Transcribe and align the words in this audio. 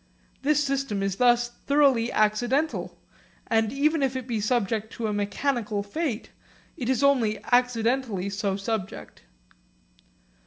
This 0.41 0.63
system 0.63 1.03
is 1.03 1.17
thus 1.17 1.47
thoroughly 1.67 2.11
accidental; 2.11 2.97
and, 3.45 3.71
even 3.71 4.01
if 4.01 4.15
it 4.15 4.25
be 4.25 4.41
subject 4.41 4.91
to 4.93 5.05
a 5.05 5.13
mechanical 5.13 5.83
fate, 5.83 6.31
it 6.75 6.89
is 6.89 7.03
only 7.03 7.37
accidentally 7.51 8.27
so 8.31 8.55
subject. 8.55 9.21